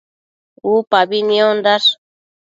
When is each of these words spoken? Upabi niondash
Upabi 0.71 1.19
niondash 1.27 1.87